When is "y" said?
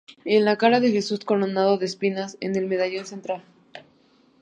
0.25-0.39